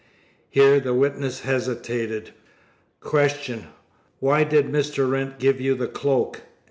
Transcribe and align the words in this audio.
(here 0.49 0.79
the 0.79 0.95
witness 0.95 1.41
hesitated). 1.41 2.31
Q. 3.07 3.65
Why 4.19 4.43
did 4.43 4.65
Mr. 4.65 5.07
Wrent 5.07 5.37
give 5.37 5.61
you 5.61 5.75
the 5.75 5.85
cloak? 5.87 6.41